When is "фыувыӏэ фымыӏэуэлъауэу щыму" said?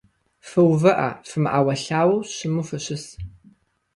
0.49-2.63